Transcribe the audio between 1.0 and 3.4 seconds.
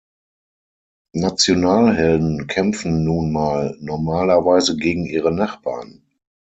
Nationalhelden kämpfen nun